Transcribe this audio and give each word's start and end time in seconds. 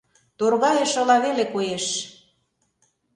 Торгайышыла 0.37 1.15
веле 1.25 1.45
коеш. 1.53 1.85